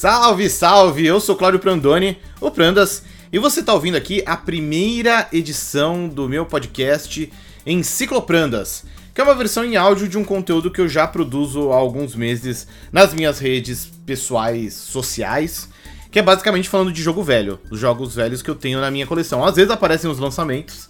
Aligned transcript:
Salve, 0.00 0.48
salve! 0.48 1.04
Eu 1.04 1.20
sou 1.20 1.36
Cláudio 1.36 1.60
Prandoni, 1.60 2.16
o 2.40 2.50
Prandas, 2.50 3.02
e 3.30 3.38
você 3.38 3.60
está 3.60 3.74
ouvindo 3.74 3.98
aqui 3.98 4.22
a 4.24 4.34
primeira 4.34 5.28
edição 5.30 6.08
do 6.08 6.26
meu 6.26 6.46
podcast 6.46 7.30
Encicloprandas, 7.66 8.86
que 9.12 9.20
é 9.20 9.24
uma 9.24 9.34
versão 9.34 9.62
em 9.62 9.76
áudio 9.76 10.08
de 10.08 10.16
um 10.16 10.24
conteúdo 10.24 10.70
que 10.70 10.80
eu 10.80 10.88
já 10.88 11.06
produzo 11.06 11.70
há 11.70 11.76
alguns 11.76 12.14
meses 12.14 12.66
nas 12.90 13.12
minhas 13.12 13.38
redes 13.38 13.92
pessoais 14.06 14.72
sociais, 14.72 15.68
que 16.10 16.18
é 16.18 16.22
basicamente 16.22 16.70
falando 16.70 16.92
de 16.92 17.02
jogo 17.02 17.22
velho, 17.22 17.60
os 17.70 17.78
jogos 17.78 18.14
velhos 18.14 18.40
que 18.40 18.48
eu 18.48 18.54
tenho 18.54 18.80
na 18.80 18.90
minha 18.90 19.06
coleção. 19.06 19.44
Às 19.44 19.56
vezes 19.56 19.70
aparecem 19.70 20.10
os 20.10 20.18
lançamentos, 20.18 20.88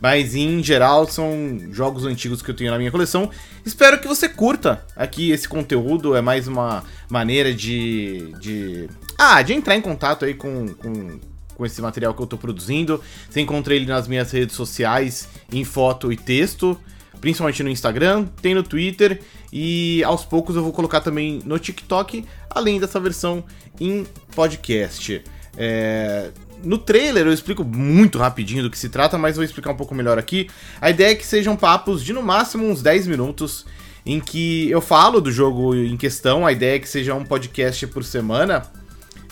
mas 0.00 0.34
em 0.34 0.62
geral 0.62 1.06
são 1.06 1.58
jogos 1.72 2.04
antigos 2.04 2.42
que 2.42 2.50
eu 2.50 2.54
tenho 2.54 2.70
na 2.70 2.78
minha 2.78 2.90
coleção. 2.90 3.30
Espero 3.64 4.00
que 4.00 4.08
você 4.08 4.28
curta 4.28 4.84
aqui 4.96 5.30
esse 5.30 5.48
conteúdo, 5.48 6.14
é 6.14 6.20
mais 6.20 6.46
uma 6.46 6.84
maneira 7.08 7.52
de. 7.52 8.32
de 8.40 8.88
ah, 9.18 9.42
de 9.42 9.52
entrar 9.52 9.76
em 9.76 9.80
contato 9.80 10.24
aí 10.24 10.34
com, 10.34 10.68
com, 10.68 11.18
com 11.54 11.66
esse 11.66 11.82
material 11.82 12.14
que 12.14 12.22
eu 12.22 12.26
tô 12.26 12.38
produzindo. 12.38 13.02
Você 13.28 13.40
encontra 13.40 13.74
ele 13.74 13.86
nas 13.86 14.06
minhas 14.06 14.30
redes 14.30 14.54
sociais, 14.54 15.28
em 15.52 15.64
foto 15.64 16.12
e 16.12 16.16
texto, 16.16 16.78
principalmente 17.20 17.62
no 17.62 17.68
Instagram, 17.68 18.26
tem 18.40 18.54
no 18.54 18.62
Twitter 18.62 19.20
e 19.52 20.02
aos 20.04 20.24
poucos 20.24 20.54
eu 20.56 20.62
vou 20.62 20.72
colocar 20.72 21.00
também 21.00 21.40
no 21.44 21.58
TikTok, 21.58 22.24
além 22.48 22.78
dessa 22.78 23.00
versão 23.00 23.44
em 23.80 24.06
podcast. 24.34 25.22
É, 25.56 26.30
no 26.62 26.78
trailer 26.78 27.26
eu 27.26 27.32
explico 27.32 27.64
muito 27.64 28.18
rapidinho 28.18 28.62
do 28.62 28.70
que 28.70 28.78
se 28.78 28.88
trata, 28.88 29.18
mas 29.18 29.36
vou 29.36 29.44
explicar 29.44 29.72
um 29.72 29.76
pouco 29.76 29.94
melhor 29.94 30.18
aqui. 30.18 30.48
A 30.80 30.90
ideia 30.90 31.12
é 31.12 31.14
que 31.14 31.26
sejam 31.26 31.56
papos 31.56 32.02
de 32.02 32.12
no 32.12 32.22
máximo 32.22 32.66
uns 32.66 32.82
10 32.82 33.06
minutos 33.06 33.66
em 34.04 34.20
que 34.20 34.70
eu 34.70 34.80
falo 34.80 35.20
do 35.20 35.30
jogo 35.30 35.74
em 35.74 35.96
questão. 35.96 36.46
A 36.46 36.52
ideia 36.52 36.76
é 36.76 36.78
que 36.78 36.88
seja 36.88 37.14
um 37.14 37.24
podcast 37.24 37.86
por 37.88 38.04
semana. 38.04 38.62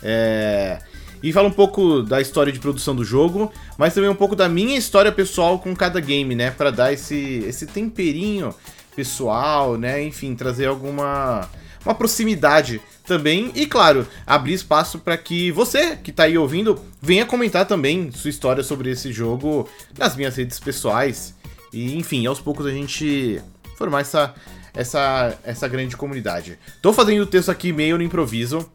É... 0.03 0.79
E 1.23 1.33
falo 1.33 1.49
um 1.49 1.53
pouco 1.53 2.03
da 2.03 2.21
história 2.21 2.53
de 2.53 2.61
produção 2.61 2.95
do 2.95 3.05
jogo, 3.05 3.51
mas 3.79 3.95
também 3.95 4.11
um 4.11 4.15
pouco 4.15 4.37
da 4.37 4.49
minha 4.49 4.77
história 4.77 5.11
pessoal 5.11 5.59
com 5.59 5.75
cada 5.75 5.99
game, 5.99 6.35
né? 6.35 6.51
Para 6.51 6.71
dar 6.71 6.93
esse, 6.93 7.43
esse 7.49 7.67
temperinho 7.67 8.55
pessoal, 8.95 9.77
né? 9.79 10.03
Enfim, 10.03 10.35
trazer 10.35 10.67
alguma 10.67 11.49
uma 11.85 11.95
proximidade 11.95 12.81
também. 13.07 13.53
E 13.55 13.67
claro, 13.67 14.07
abrir 14.27 14.55
espaço 14.55 14.99
para 14.99 15.17
que 15.17 15.51
você 15.53 15.97
que 15.97 16.11
está 16.11 16.25
aí 16.25 16.37
ouvindo 16.37 16.79
venha 17.01 17.25
comentar 17.25 17.67
também 17.67 18.11
sua 18.13 18.31
história 18.31 18.63
sobre 18.63 18.91
esse 18.91 19.13
jogo 19.13 19.69
nas 19.97 20.17
minhas 20.17 20.37
redes 20.37 20.59
pessoais. 20.61 21.35
E 21.73 21.97
enfim, 21.97 22.27
aos 22.27 22.41
poucos 22.41 22.67
a 22.67 22.71
gente 22.71 23.41
formar 23.77 24.01
essa, 24.01 24.35
essa, 24.75 25.39
essa 25.45 25.69
grande 25.69 25.97
comunidade. 25.97 26.59
Tô 26.83 26.93
fazendo 26.93 27.23
o 27.23 27.27
texto 27.27 27.51
aqui 27.51 27.73
meio 27.73 27.97
no 27.97 28.03
improviso. 28.03 28.69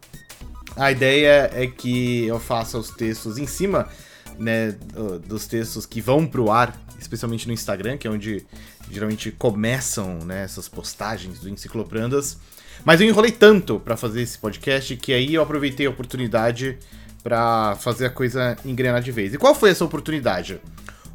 A 0.76 0.90
ideia 0.90 1.50
é 1.52 1.66
que 1.66 2.26
eu 2.26 2.40
faça 2.40 2.78
os 2.78 2.90
textos 2.90 3.36
em 3.36 3.46
cima 3.46 3.88
né, 4.38 4.74
dos 5.26 5.46
textos 5.46 5.84
que 5.84 6.00
vão 6.00 6.26
pro 6.26 6.50
ar, 6.50 6.74
especialmente 6.98 7.46
no 7.46 7.52
Instagram, 7.52 7.98
que 7.98 8.06
é 8.06 8.10
onde 8.10 8.46
geralmente 8.90 9.30
começam 9.30 10.18
né, 10.20 10.44
essas 10.44 10.68
postagens 10.68 11.40
do 11.40 11.48
Encicloprandas. 11.48 12.38
Mas 12.84 13.00
eu 13.00 13.08
enrolei 13.08 13.30
tanto 13.30 13.78
para 13.78 13.96
fazer 13.96 14.22
esse 14.22 14.38
podcast 14.38 14.96
que 14.96 15.12
aí 15.12 15.34
eu 15.34 15.42
aproveitei 15.42 15.86
a 15.86 15.90
oportunidade 15.90 16.78
para 17.22 17.76
fazer 17.76 18.06
a 18.06 18.10
coisa 18.10 18.56
engrenar 18.64 19.00
de 19.00 19.12
vez. 19.12 19.32
E 19.32 19.38
qual 19.38 19.54
foi 19.54 19.70
essa 19.70 19.84
oportunidade? 19.84 20.60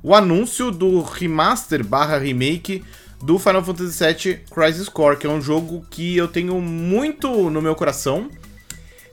O 0.02 0.16
anúncio 0.16 0.72
do 0.72 1.02
remaster 1.02 1.84
barra 1.84 2.18
remake 2.18 2.84
do 3.22 3.38
Final 3.38 3.64
Fantasy 3.64 4.04
VII 4.04 4.40
Crisis 4.50 4.88
Core, 4.88 5.18
que 5.18 5.28
é 5.28 5.30
um 5.30 5.42
jogo 5.42 5.86
que 5.90 6.16
eu 6.16 6.28
tenho 6.28 6.62
muito 6.62 7.50
no 7.50 7.62
meu 7.62 7.76
coração. 7.76 8.30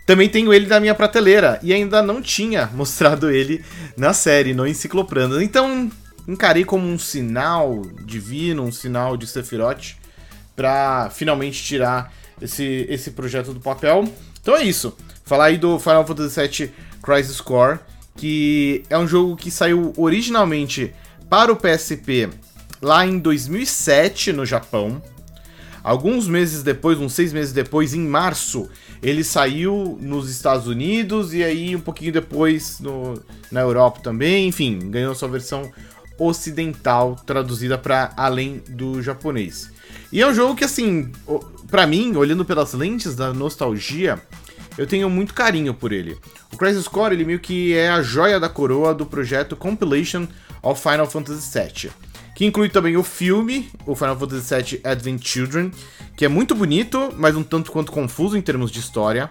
Também 0.06 0.28
tenho 0.28 0.52
ele 0.52 0.66
na 0.66 0.78
minha 0.78 0.94
prateleira 0.94 1.58
e 1.62 1.72
ainda 1.72 2.02
não 2.02 2.22
tinha 2.22 2.66
mostrado 2.74 3.30
ele 3.30 3.64
na 3.96 4.12
série, 4.12 4.54
no 4.54 4.66
Encicloprandas. 4.66 5.42
Então 5.42 5.90
encarei 6.28 6.64
como 6.64 6.86
um 6.86 6.98
sinal 6.98 7.82
divino, 8.04 8.62
um 8.62 8.72
sinal 8.72 9.16
de 9.16 9.26
Sephiroth, 9.26 9.96
para 10.54 11.10
finalmente 11.10 11.62
tirar 11.62 12.12
esse, 12.44 12.86
esse 12.88 13.10
projeto 13.10 13.52
do 13.52 13.60
papel. 13.60 14.04
Então 14.40 14.56
é 14.56 14.62
isso. 14.62 14.96
Falar 15.24 15.46
aí 15.46 15.58
do 15.58 15.78
Final 15.78 16.06
Fantasy 16.06 16.40
VII 16.40 16.72
Crisis 17.02 17.40
Core, 17.40 17.80
que 18.16 18.82
é 18.90 18.98
um 18.98 19.08
jogo 19.08 19.36
que 19.36 19.50
saiu 19.50 19.92
originalmente 19.96 20.92
para 21.28 21.50
o 21.50 21.56
PSP 21.56 22.28
lá 22.80 23.06
em 23.06 23.18
2007 23.18 24.32
no 24.32 24.44
Japão. 24.44 25.02
Alguns 25.82 26.26
meses 26.26 26.62
depois, 26.62 26.98
uns 26.98 27.12
seis 27.12 27.32
meses 27.32 27.52
depois, 27.52 27.92
em 27.92 28.00
março, 28.00 28.70
ele 29.02 29.22
saiu 29.22 29.98
nos 30.00 30.30
Estados 30.30 30.66
Unidos 30.66 31.34
e 31.34 31.44
aí 31.44 31.76
um 31.76 31.80
pouquinho 31.80 32.12
depois 32.12 32.80
no, 32.80 33.22
na 33.50 33.60
Europa 33.60 34.00
também. 34.02 34.48
Enfim, 34.48 34.78
ganhou 34.90 35.14
sua 35.14 35.28
versão 35.28 35.70
ocidental 36.18 37.16
traduzida 37.26 37.76
para 37.76 38.12
além 38.16 38.62
do 38.68 39.02
japonês. 39.02 39.70
E 40.12 40.20
é 40.20 40.26
um 40.26 40.34
jogo 40.34 40.54
que, 40.54 40.64
assim, 40.64 41.10
para 41.70 41.86
mim, 41.86 42.14
olhando 42.16 42.44
pelas 42.44 42.72
lentes 42.72 43.16
da 43.16 43.32
nostalgia, 43.32 44.20
eu 44.76 44.86
tenho 44.86 45.08
muito 45.08 45.34
carinho 45.34 45.74
por 45.74 45.92
ele. 45.92 46.16
O 46.52 46.56
Crisis 46.56 46.88
Core, 46.88 47.14
ele 47.14 47.24
meio 47.24 47.40
que 47.40 47.74
é 47.74 47.88
a 47.88 48.02
joia 48.02 48.38
da 48.38 48.48
coroa 48.48 48.94
do 48.94 49.06
projeto 49.06 49.56
Compilation 49.56 50.26
of 50.62 50.80
Final 50.80 51.06
Fantasy 51.06 51.58
VII, 51.58 51.90
que 52.34 52.44
inclui 52.44 52.68
também 52.68 52.96
o 52.96 53.02
filme, 53.02 53.70
o 53.86 53.94
Final 53.94 54.18
Fantasy 54.18 54.54
VII 54.54 54.80
Advent 54.84 55.24
Children, 55.24 55.70
que 56.16 56.24
é 56.24 56.28
muito 56.28 56.54
bonito, 56.54 57.12
mas 57.16 57.36
um 57.36 57.42
tanto 57.42 57.70
quanto 57.70 57.92
confuso 57.92 58.36
em 58.36 58.42
termos 58.42 58.70
de 58.70 58.80
história. 58.80 59.28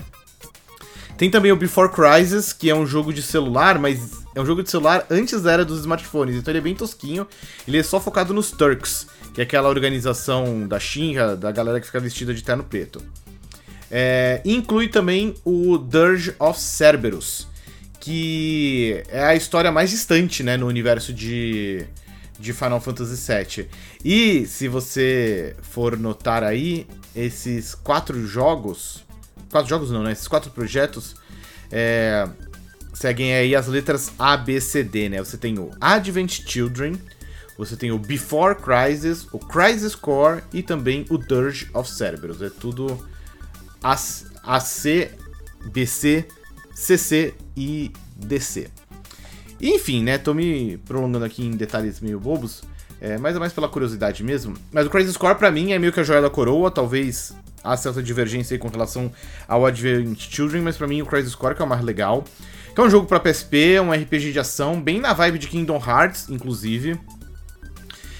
Tem 1.17 1.29
também 1.29 1.51
o 1.51 1.55
Before 1.55 1.91
Crisis, 1.91 2.51
que 2.51 2.69
é 2.69 2.75
um 2.75 2.85
jogo 2.85 3.13
de 3.13 3.21
celular, 3.21 3.77
mas 3.77 4.22
é 4.35 4.41
um 4.41 4.45
jogo 4.45 4.63
de 4.63 4.69
celular 4.69 5.05
antes 5.09 5.41
da 5.41 5.51
era 5.51 5.66
dos 5.66 5.79
smartphones, 5.81 6.35
então 6.35 6.51
ele 6.51 6.57
é 6.57 6.61
bem 6.61 6.75
tosquinho. 6.75 7.27
Ele 7.67 7.77
é 7.77 7.83
só 7.83 7.99
focado 7.99 8.33
nos 8.33 8.51
Turks, 8.51 9.07
que 9.33 9.41
é 9.41 9.44
aquela 9.44 9.69
organização 9.69 10.67
da 10.67 10.79
Shinra, 10.79 11.35
da 11.35 11.51
galera 11.51 11.79
que 11.79 11.85
fica 11.85 11.99
vestida 11.99 12.33
de 12.33 12.44
terno 12.44 12.63
preto. 12.63 13.01
É, 13.91 14.41
inclui 14.44 14.88
também 14.88 15.35
o 15.45 15.77
Dirge 15.77 16.33
of 16.39 16.59
Cerberus, 16.59 17.47
que 17.99 19.03
é 19.07 19.23
a 19.23 19.35
história 19.35 19.71
mais 19.71 19.91
distante 19.91 20.41
né, 20.41 20.57
no 20.57 20.65
universo 20.65 21.13
de, 21.13 21.85
de 22.39 22.53
Final 22.53 22.81
Fantasy 22.81 23.31
VII. 23.31 23.69
E 24.03 24.47
se 24.47 24.67
você 24.67 25.55
for 25.61 25.95
notar 25.97 26.44
aí, 26.44 26.88
esses 27.15 27.75
quatro 27.75 28.25
jogos. 28.25 29.05
Quatro 29.51 29.69
jogos 29.69 29.91
não, 29.91 30.01
né? 30.01 30.11
Esses 30.11 30.27
quatro 30.27 30.50
projetos 30.50 31.15
é, 31.71 32.27
seguem 32.93 33.33
aí 33.33 33.55
as 33.55 33.67
letras 33.67 34.11
A, 34.17 34.37
B, 34.37 34.61
C, 34.61 34.83
D, 34.83 35.09
né? 35.09 35.19
Você 35.19 35.37
tem 35.37 35.57
o 35.59 35.71
Advent 35.81 36.41
Children, 36.47 36.95
você 37.57 37.75
tem 37.75 37.91
o 37.91 37.97
Before 37.97 38.55
Crisis, 38.55 39.27
o 39.31 39.39
Crisis 39.39 39.95
Core 39.95 40.43
e 40.53 40.61
também 40.61 41.05
o 41.09 41.17
Dirge 41.17 41.69
of 41.73 41.89
Cerberus. 41.89 42.41
É 42.41 42.49
tudo 42.49 42.97
AC, 43.81 45.11
BC, 45.65 46.25
CC 46.73 47.33
e 47.55 47.91
DC. 48.15 48.69
Enfim, 49.61 50.03
né? 50.03 50.17
Tô 50.17 50.33
me 50.33 50.77
prolongando 50.77 51.25
aqui 51.25 51.45
em 51.45 51.51
detalhes 51.51 51.99
meio 52.01 52.19
bobos, 52.19 52.63
é, 52.99 53.17
mais 53.17 53.35
ou 53.35 53.39
mais 53.39 53.53
pela 53.53 53.69
curiosidade 53.69 54.23
mesmo. 54.23 54.55
Mas 54.71 54.85
o 54.85 54.89
Crisis 54.89 55.15
Core, 55.15 55.37
pra 55.37 55.51
mim, 55.51 55.71
é 55.71 55.79
meio 55.79 55.93
que 55.93 55.99
a 55.99 56.03
joia 56.03 56.21
da 56.21 56.29
coroa. 56.29 56.69
Talvez 56.69 57.33
há 57.63 57.77
certa 57.77 58.03
divergência 58.03 58.55
aí 58.55 58.59
com 58.59 58.67
relação 58.67 59.11
ao 59.47 59.65
Advent 59.65 60.19
Children, 60.19 60.63
mas 60.63 60.75
pra 60.75 60.87
mim 60.87 61.01
o 61.01 61.05
Crisis 61.05 61.35
Core 61.35 61.55
que 61.55 61.61
é 61.61 61.65
o 61.65 61.67
mais 61.67 61.81
legal. 61.81 62.25
Que 62.73 62.81
é 62.81 62.84
um 62.84 62.89
jogo 62.89 63.06
para 63.06 63.19
PSP, 63.19 63.79
um 63.79 63.91
RPG 63.91 64.31
de 64.31 64.39
ação, 64.39 64.81
bem 64.81 65.00
na 65.00 65.13
vibe 65.13 65.38
de 65.38 65.47
Kingdom 65.47 65.78
Hearts, 65.78 66.28
inclusive. 66.28 67.00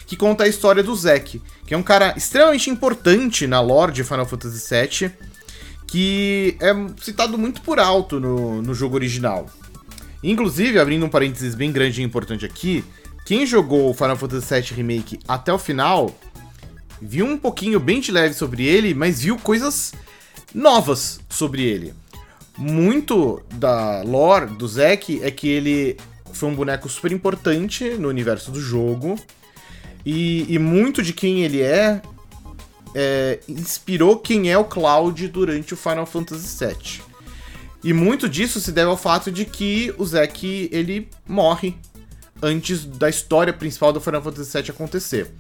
Que 0.06 0.16
conta 0.16 0.44
a 0.44 0.48
história 0.48 0.84
do 0.84 0.96
Zack, 0.96 1.42
que 1.66 1.74
é 1.74 1.78
um 1.78 1.82
cara 1.82 2.14
extremamente 2.16 2.70
importante 2.70 3.48
na 3.48 3.60
lore 3.60 3.92
de 3.92 4.04
Final 4.04 4.28
Fantasy 4.28 4.64
VII, 4.70 5.12
que 5.88 6.56
é 6.60 6.72
citado 7.02 7.36
muito 7.36 7.62
por 7.62 7.80
alto 7.80 8.20
no, 8.20 8.62
no 8.62 8.76
jogo 8.76 8.94
original. 8.94 9.50
Inclusive, 10.22 10.78
abrindo 10.78 11.04
um 11.04 11.10
parênteses 11.10 11.56
bem 11.56 11.72
grande 11.72 12.02
e 12.02 12.06
importante 12.06 12.46
aqui, 12.46 12.86
quem 13.26 13.48
jogou 13.48 13.92
Final 13.96 14.16
Fantasy 14.16 14.54
VII 14.54 14.74
Remake 14.76 15.20
até 15.28 15.52
o 15.52 15.58
final 15.58 16.16
viu 17.02 17.26
um 17.26 17.40
pouquinho 17.40 17.80
bem 17.80 18.00
de 18.00 18.12
leve 18.12 18.36
sobre 18.36 18.68
ele, 18.68 18.94
mas 18.94 19.20
viu 19.24 19.36
coisas 19.40 19.94
novas 20.54 21.20
sobre 21.28 21.64
ele 21.64 22.03
muito 22.58 23.42
da 23.54 24.02
lore 24.04 24.48
do 24.48 24.68
Zack 24.68 25.22
é 25.24 25.32
que 25.32 25.48
ele 25.48 25.98
foi 26.34 26.50
um 26.50 26.56
boneco 26.56 26.88
super 26.90 27.12
importante 27.12 27.90
no 27.92 28.08
universo 28.10 28.52
do 28.52 28.62
jogo. 28.62 29.16
E, 30.06 30.54
e 30.54 30.60
muito 30.60 31.02
de 31.02 31.14
quem 31.14 31.44
ele 31.44 31.62
é, 31.62 32.02
é, 32.94 33.40
inspirou 33.48 34.18
quem 34.18 34.52
é 34.52 34.58
o 34.58 34.66
Cloud 34.66 35.28
durante 35.30 35.74
o 35.74 35.78
Final 35.78 36.06
Fantasy 36.06 36.66
VII. 36.66 37.02
E 37.84 37.94
muito 37.94 38.30
disso 38.30 38.60
se 38.60 38.72
deve 38.72 38.90
ao 38.90 38.98
fato 38.98 39.32
de 39.32 39.46
que 39.46 39.94
o 39.98 40.06
Zack 40.06 40.70
ele 40.72 41.10
morre 41.28 41.76
antes 42.42 42.86
da 42.86 43.10
história 43.10 43.54
principal 43.54 43.94
do 43.94 44.02
Final 44.02 44.22
Fantasy 44.22 44.52
VII 44.58 44.72
acontecer. 44.72 45.32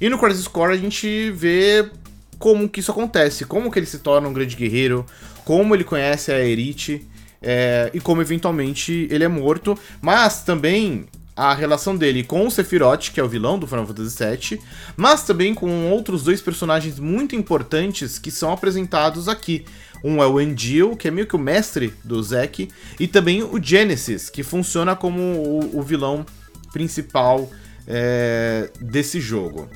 E 0.00 0.08
no 0.08 0.18
Crisis 0.18 0.46
Core 0.48 0.72
a 0.72 0.76
gente 0.76 1.30
vê 1.32 1.90
como 2.38 2.68
que 2.68 2.80
isso 2.80 2.90
acontece, 2.90 3.44
como 3.44 3.70
que 3.70 3.78
ele 3.78 3.86
se 3.86 3.98
torna 3.98 4.28
um 4.28 4.32
grande 4.32 4.56
guerreiro, 4.56 5.04
como 5.44 5.74
ele 5.74 5.84
conhece 5.84 6.30
a 6.30 6.38
Erite 6.38 7.06
é, 7.42 7.90
e 7.94 8.00
como 8.00 8.20
eventualmente 8.20 9.08
ele 9.10 9.24
é 9.24 9.28
morto, 9.28 9.78
mas 10.00 10.42
também 10.42 11.06
a 11.38 11.54
relação 11.54 11.96
dele 11.96 12.24
com 12.24 12.46
o 12.46 12.50
Sephiroth, 12.50 13.12
que 13.12 13.20
é 13.20 13.22
o 13.22 13.28
vilão 13.28 13.58
do 13.58 13.66
Final 13.66 13.86
Fantasy 13.86 14.24
VII, 14.24 14.60
mas 14.96 15.22
também 15.22 15.54
com 15.54 15.88
outros 15.88 16.24
dois 16.24 16.40
personagens 16.40 16.98
muito 16.98 17.36
importantes 17.36 18.18
que 18.18 18.30
são 18.30 18.52
apresentados 18.52 19.28
aqui. 19.28 19.64
Um 20.02 20.22
é 20.22 20.26
o 20.26 20.40
Endil, 20.40 20.96
que 20.96 21.06
é 21.06 21.10
meio 21.10 21.26
que 21.26 21.36
o 21.36 21.38
mestre 21.38 21.94
do 22.02 22.20
Zack, 22.20 22.68
e 22.98 23.06
também 23.06 23.42
o 23.42 23.62
Genesis, 23.62 24.28
que 24.28 24.42
funciona 24.42 24.96
como 24.96 25.20
o, 25.20 25.78
o 25.78 25.82
vilão 25.82 26.26
principal 26.72 27.48
é, 27.86 28.70
desse 28.80 29.20
jogo. 29.20 29.68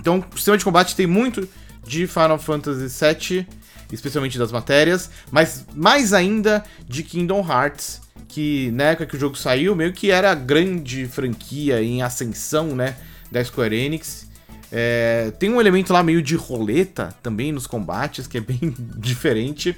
Então, 0.00 0.24
o 0.32 0.36
sistema 0.36 0.58
de 0.58 0.64
combate 0.64 0.96
tem 0.96 1.06
muito 1.06 1.48
de 1.86 2.06
Final 2.06 2.38
Fantasy 2.38 2.86
VII, 2.88 3.46
especialmente 3.92 4.38
das 4.38 4.52
matérias, 4.52 5.10
mas 5.30 5.66
mais 5.74 6.12
ainda 6.12 6.64
de 6.88 7.02
Kingdom 7.02 7.46
Hearts, 7.46 8.00
que 8.28 8.70
na 8.72 8.84
época 8.84 9.06
que 9.06 9.16
o 9.16 9.20
jogo 9.20 9.36
saiu, 9.36 9.76
meio 9.76 9.92
que 9.92 10.10
era 10.10 10.30
a 10.30 10.34
grande 10.34 11.06
franquia 11.06 11.82
em 11.82 12.02
ascensão, 12.02 12.74
né, 12.74 12.96
da 13.30 13.44
Square 13.44 13.74
Enix. 13.74 14.30
É, 14.74 15.30
tem 15.38 15.50
um 15.50 15.60
elemento 15.60 15.92
lá 15.92 16.02
meio 16.02 16.22
de 16.22 16.34
roleta 16.34 17.14
também 17.22 17.52
nos 17.52 17.66
combates, 17.66 18.26
que 18.26 18.38
é 18.38 18.40
bem 18.40 18.74
diferente. 18.96 19.76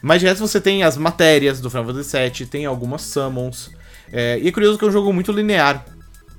Mas 0.00 0.20
de 0.20 0.26
resto 0.26 0.40
você 0.40 0.60
tem 0.60 0.82
as 0.82 0.96
matérias 0.96 1.60
do 1.60 1.68
Final 1.68 1.86
Fantasy 1.86 2.16
VII, 2.16 2.46
tem 2.46 2.64
algumas 2.64 3.02
summons. 3.02 3.70
É, 4.12 4.38
e 4.40 4.48
é 4.48 4.52
curioso 4.52 4.78
que 4.78 4.84
é 4.84 4.88
um 4.88 4.92
jogo 4.92 5.12
muito 5.12 5.30
linear 5.30 5.84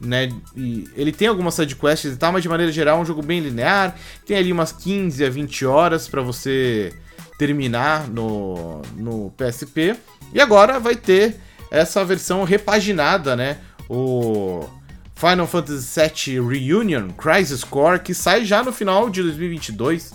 né? 0.04 0.30
E 0.56 0.88
ele 0.96 1.12
tem 1.12 1.28
algumas 1.28 1.54
sidequests 1.54 2.14
e 2.14 2.18
tal, 2.18 2.32
mas 2.32 2.42
de 2.42 2.50
maneira 2.50 2.72
geral 2.72 2.98
é 2.98 3.02
um 3.02 3.06
jogo 3.06 3.22
bem 3.22 3.40
linear. 3.40 3.96
Tem 4.26 4.38
ali 4.38 4.52
umas 4.52 4.72
15 4.72 5.24
a 5.24 5.30
20 5.30 5.66
horas 5.66 6.08
para 6.08 6.22
você 6.22 6.94
terminar 7.38 8.08
no, 8.08 8.82
no 8.96 9.32
PSP. 9.32 9.96
E 10.34 10.40
agora 10.40 10.80
vai 10.80 10.96
ter 10.96 11.36
essa 11.70 12.04
versão 12.04 12.44
repaginada, 12.44 13.36
né? 13.36 13.58
O 13.90 14.66
Final 15.16 15.48
Fantasy 15.48 16.00
VII 16.00 16.48
Reunion 16.48 17.10
Crisis 17.10 17.64
Core, 17.64 18.00
que 18.00 18.14
sai 18.14 18.44
já 18.44 18.64
no 18.64 18.72
final 18.72 19.10
de 19.10 19.22
2022. 19.22 20.14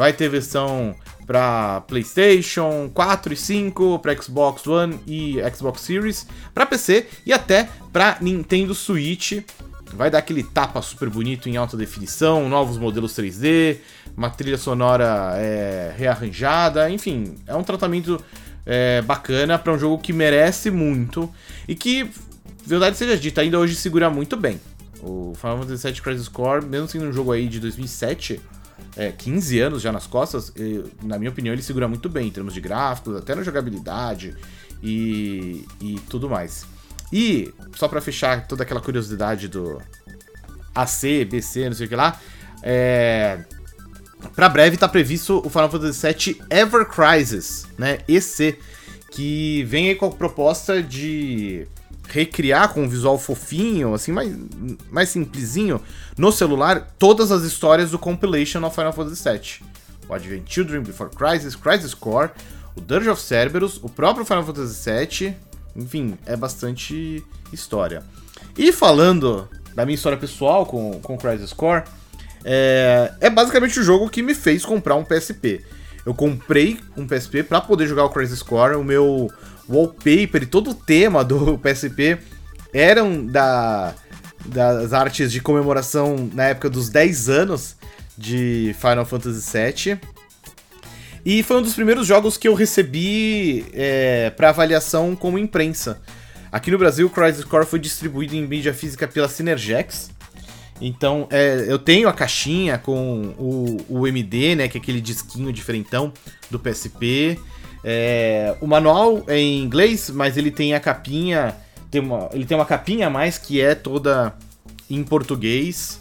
Vai 0.00 0.14
ter 0.14 0.30
versão 0.30 0.94
para 1.26 1.82
PlayStation 1.82 2.90
4 2.94 3.34
e 3.34 3.36
5, 3.36 3.98
para 3.98 4.16
Xbox 4.16 4.66
One 4.66 4.98
e 5.06 5.36
Xbox 5.54 5.82
Series, 5.82 6.26
para 6.54 6.64
PC 6.64 7.06
e 7.26 7.34
até 7.34 7.68
para 7.92 8.16
Nintendo 8.18 8.74
Switch. 8.74 9.44
Vai 9.92 10.10
dar 10.10 10.16
aquele 10.16 10.42
tapa 10.42 10.80
super 10.80 11.10
bonito 11.10 11.50
em 11.50 11.58
alta 11.58 11.76
definição, 11.76 12.48
novos 12.48 12.78
modelos 12.78 13.12
3D, 13.12 13.76
uma 14.16 14.30
trilha 14.30 14.56
sonora 14.56 15.34
é, 15.36 15.94
rearranjada, 15.94 16.90
enfim, 16.90 17.34
é 17.46 17.54
um 17.54 17.62
tratamento 17.62 18.18
é, 18.64 19.02
bacana 19.02 19.58
para 19.58 19.74
um 19.74 19.78
jogo 19.78 19.98
que 19.98 20.14
merece 20.14 20.70
muito 20.70 21.30
e 21.68 21.74
que, 21.74 22.10
verdade 22.64 22.96
seja 22.96 23.18
dita, 23.18 23.42
ainda 23.42 23.58
hoje 23.58 23.74
segura 23.74 24.08
muito 24.08 24.34
bem. 24.34 24.58
O 25.02 25.34
Final 25.38 25.58
Fantasy 25.58 25.92
VII 25.92 26.00
Crisis 26.00 26.28
Core, 26.28 26.64
mesmo 26.64 26.88
sendo 26.88 27.04
um 27.04 27.12
jogo 27.12 27.32
aí 27.32 27.46
de 27.46 27.60
2007, 27.60 28.40
é, 28.96 29.12
15 29.12 29.60
anos 29.60 29.82
já 29.82 29.92
nas 29.92 30.06
costas, 30.06 30.52
na 31.02 31.18
minha 31.18 31.30
opinião, 31.30 31.52
ele 31.52 31.62
segura 31.62 31.88
muito 31.88 32.08
bem 32.08 32.28
em 32.28 32.30
termos 32.30 32.54
de 32.54 32.60
gráficos, 32.60 33.16
até 33.16 33.34
na 33.34 33.42
jogabilidade 33.42 34.36
e, 34.82 35.66
e 35.80 36.00
tudo 36.08 36.28
mais. 36.28 36.66
E, 37.12 37.52
só 37.74 37.88
para 37.88 38.00
fechar 38.00 38.46
toda 38.46 38.62
aquela 38.62 38.80
curiosidade 38.80 39.48
do 39.48 39.80
AC, 40.74 41.24
BC, 41.28 41.68
não 41.68 41.74
sei 41.74 41.86
o 41.86 41.88
que 41.88 41.96
lá, 41.96 42.18
é... 42.62 43.44
Pra 44.34 44.50
breve 44.50 44.76
tá 44.76 44.86
previsto 44.86 45.40
o 45.44 45.48
Final 45.48 45.70
Fantasy 45.70 46.06
VII 46.06 46.42
Ever 46.50 46.86
Crisis, 46.86 47.66
né? 47.78 48.00
EC, 48.06 48.58
que 49.10 49.64
vem 49.64 49.88
aí 49.88 49.94
com 49.94 50.06
a 50.06 50.10
proposta 50.10 50.82
de 50.82 51.66
recriar 52.10 52.72
com 52.72 52.82
um 52.82 52.88
visual 52.88 53.18
fofinho, 53.18 53.94
assim, 53.94 54.12
mais, 54.12 54.34
mais 54.90 55.08
simplesinho, 55.08 55.80
no 56.16 56.32
celular, 56.32 56.94
todas 56.98 57.30
as 57.30 57.42
histórias 57.42 57.90
do 57.90 57.98
compilation 57.98 58.64
of 58.64 58.74
Final 58.74 58.92
Fantasy 58.92 59.28
VII. 59.28 59.68
O 60.08 60.14
Advent 60.14 60.42
Children, 60.46 60.82
Before 60.82 61.10
Crisis, 61.10 61.54
Crisis 61.54 61.94
Core, 61.94 62.30
o 62.74 62.80
Dirge 62.80 63.08
of 63.08 63.22
Cerberus, 63.22 63.78
o 63.82 63.88
próprio 63.88 64.24
Final 64.24 64.44
Fantasy 64.44 64.90
VII, 64.90 65.36
enfim, 65.76 66.18
é 66.26 66.36
bastante 66.36 67.24
história. 67.52 68.02
E 68.56 68.72
falando 68.72 69.48
da 69.74 69.84
minha 69.84 69.94
história 69.94 70.18
pessoal 70.18 70.66
com, 70.66 71.00
com 71.00 71.16
Crisis 71.16 71.52
Core, 71.52 71.84
é, 72.44 73.12
é 73.20 73.30
basicamente 73.30 73.78
o 73.78 73.82
jogo 73.82 74.08
que 74.08 74.22
me 74.22 74.34
fez 74.34 74.64
comprar 74.64 74.96
um 74.96 75.04
PSP. 75.04 75.64
Eu 76.04 76.14
comprei 76.14 76.80
um 76.96 77.06
PSP 77.06 77.42
para 77.42 77.60
poder 77.60 77.86
jogar 77.86 78.04
o 78.04 78.10
Crisis 78.10 78.42
Core, 78.42 78.74
o 78.76 78.84
meu 78.84 79.30
wallpaper 79.68 80.42
e 80.42 80.46
todo 80.46 80.70
o 80.70 80.74
tema 80.74 81.24
do 81.24 81.58
PSP 81.62 82.18
eram 82.72 83.26
da, 83.26 83.94
das 84.46 84.92
artes 84.92 85.32
de 85.32 85.40
comemoração 85.40 86.30
na 86.32 86.44
época 86.44 86.70
dos 86.70 86.88
10 86.88 87.28
anos 87.28 87.76
de 88.16 88.74
Final 88.78 89.04
Fantasy 89.04 89.58
VII. 89.58 90.00
E 91.24 91.42
foi 91.42 91.58
um 91.58 91.62
dos 91.62 91.74
primeiros 91.74 92.06
jogos 92.06 92.36
que 92.36 92.48
eu 92.48 92.54
recebi 92.54 93.66
é, 93.74 94.30
para 94.30 94.48
avaliação 94.48 95.14
como 95.14 95.38
imprensa. 95.38 96.00
Aqui 96.50 96.70
no 96.70 96.78
Brasil, 96.78 97.06
o 97.06 97.10
Crisis 97.10 97.44
Core 97.44 97.66
foi 97.66 97.78
distribuído 97.78 98.34
em 98.34 98.46
mídia 98.46 98.74
física 98.74 99.06
pela 99.06 99.28
Synergex. 99.28 100.10
Então, 100.80 101.28
é, 101.30 101.66
eu 101.68 101.78
tenho 101.78 102.08
a 102.08 102.12
caixinha 102.12 102.78
com 102.78 103.34
o, 103.38 103.76
o 103.88 104.08
MD, 104.08 104.56
né, 104.56 104.68
que 104.68 104.78
é 104.78 104.80
aquele 104.80 105.00
disquinho 105.00 105.52
diferentão 105.52 106.12
do 106.50 106.58
PSP. 106.58 107.38
É, 107.82 108.54
o 108.60 108.66
manual 108.66 109.24
é 109.26 109.38
em 109.38 109.62
inglês, 109.62 110.10
mas 110.10 110.36
ele 110.36 110.50
tem 110.50 110.74
a 110.74 110.80
capinha. 110.80 111.54
Tem 111.90 112.00
uma, 112.00 112.28
ele 112.32 112.44
tem 112.44 112.56
uma 112.56 112.66
capinha 112.66 113.08
a 113.08 113.10
mais 113.10 113.38
que 113.38 113.60
é 113.60 113.74
toda 113.74 114.34
em 114.88 115.02
português. 115.02 116.00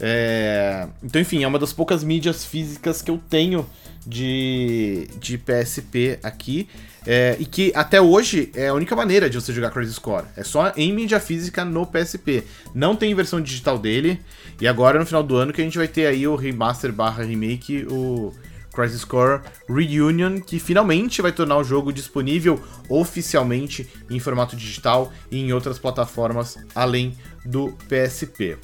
É, 0.00 0.86
então, 1.02 1.20
enfim, 1.20 1.42
é 1.42 1.48
uma 1.48 1.58
das 1.58 1.72
poucas 1.72 2.04
mídias 2.04 2.44
físicas 2.44 3.02
que 3.02 3.10
eu 3.10 3.18
tenho 3.28 3.66
de, 4.06 5.08
de 5.20 5.38
PSP 5.38 6.18
aqui. 6.22 6.68
É, 7.06 7.36
e 7.38 7.46
que 7.46 7.72
até 7.74 8.00
hoje 8.00 8.50
é 8.54 8.68
a 8.68 8.74
única 8.74 8.94
maneira 8.94 9.30
de 9.30 9.40
você 9.40 9.52
jogar 9.52 9.70
Crisis 9.70 9.98
Core. 9.98 10.26
É 10.36 10.44
só 10.44 10.72
em 10.76 10.92
mídia 10.92 11.18
física 11.18 11.64
no 11.64 11.86
PSP. 11.86 12.44
Não 12.74 12.94
tem 12.94 13.14
versão 13.14 13.40
digital 13.40 13.78
dele. 13.78 14.20
E 14.60 14.68
agora 14.68 14.98
no 14.98 15.06
final 15.06 15.22
do 15.22 15.36
ano 15.36 15.52
que 15.52 15.60
a 15.60 15.64
gente 15.64 15.78
vai 15.78 15.88
ter 15.88 16.06
aí 16.06 16.26
o 16.26 16.36
remaster 16.36 16.92
barra 16.92 17.24
remake, 17.24 17.86
o 17.88 18.34
Crisis 18.78 19.04
Core 19.04 19.40
Reunion, 19.68 20.40
que 20.40 20.60
finalmente 20.60 21.20
vai 21.20 21.32
tornar 21.32 21.56
o 21.56 21.64
jogo 21.64 21.92
disponível 21.92 22.62
oficialmente 22.88 23.88
em 24.08 24.20
formato 24.20 24.54
digital 24.54 25.12
e 25.32 25.40
em 25.40 25.52
outras 25.52 25.80
plataformas 25.80 26.56
além 26.76 27.18
do 27.44 27.76
PSP. 27.88 28.56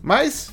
Mas 0.00 0.52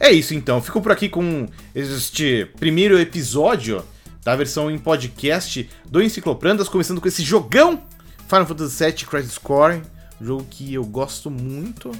é 0.00 0.10
isso 0.10 0.32
então, 0.32 0.62
fico 0.62 0.80
por 0.80 0.92
aqui 0.92 1.10
com 1.10 1.46
este 1.74 2.50
primeiro 2.58 2.98
episódio 2.98 3.84
da 4.24 4.34
versão 4.34 4.70
em 4.70 4.78
podcast 4.78 5.68
do 5.84 6.02
Encicloprandas, 6.02 6.70
começando 6.70 7.02
com 7.02 7.08
esse 7.08 7.22
jogão 7.22 7.82
Final 8.26 8.46
Fantasy 8.46 8.82
VII 8.82 9.04
Crisis 9.04 9.36
Core, 9.36 9.82
um 10.18 10.24
jogo 10.24 10.46
que 10.48 10.72
eu 10.72 10.84
gosto 10.86 11.30
muito. 11.30 11.92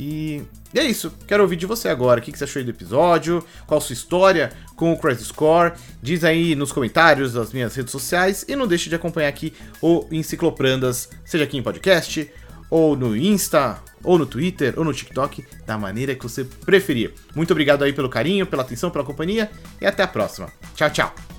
E 0.00 0.42
e 0.72 0.78
é 0.78 0.84
isso, 0.84 1.12
quero 1.26 1.42
ouvir 1.42 1.56
de 1.56 1.66
você 1.66 1.88
agora. 1.88 2.20
O 2.20 2.22
que 2.22 2.30
você 2.30 2.44
achou 2.44 2.62
do 2.62 2.70
episódio? 2.70 3.44
Qual 3.66 3.80
sua 3.80 3.92
história 3.92 4.52
com 4.76 4.92
o 4.92 4.98
Crisis 4.98 5.32
Core? 5.32 5.72
Diz 6.00 6.22
aí 6.22 6.54
nos 6.54 6.70
comentários 6.70 7.32
das 7.32 7.52
minhas 7.52 7.74
redes 7.74 7.90
sociais 7.90 8.44
e 8.48 8.54
não 8.54 8.68
deixe 8.68 8.88
de 8.88 8.94
acompanhar 8.94 9.28
aqui 9.28 9.52
o 9.82 10.06
Encicloprandas, 10.12 11.08
seja 11.24 11.42
aqui 11.42 11.58
em 11.58 11.62
podcast, 11.62 12.30
ou 12.70 12.94
no 12.94 13.16
Insta, 13.16 13.82
ou 14.04 14.16
no 14.16 14.26
Twitter, 14.26 14.74
ou 14.76 14.84
no 14.84 14.94
TikTok, 14.94 15.44
da 15.66 15.76
maneira 15.76 16.14
que 16.14 16.22
você 16.22 16.44
preferir. 16.44 17.14
Muito 17.34 17.50
obrigado 17.50 17.82
aí 17.82 17.92
pelo 17.92 18.08
carinho, 18.08 18.46
pela 18.46 18.62
atenção, 18.62 18.92
pela 18.92 19.04
companhia 19.04 19.50
e 19.80 19.86
até 19.86 20.04
a 20.04 20.08
próxima. 20.08 20.52
Tchau, 20.76 20.90
tchau! 20.90 21.29